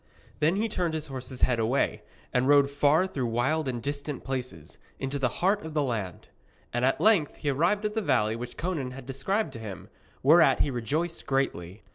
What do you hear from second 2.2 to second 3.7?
and rode far through wild